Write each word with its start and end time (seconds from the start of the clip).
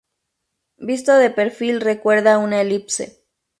Visto 0.79 1.13
de 1.19 1.29
perfil 1.29 1.79
recuerda 1.79 2.39
una 2.39 2.59
elipse. 2.61 3.23